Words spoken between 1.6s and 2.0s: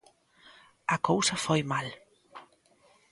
mal.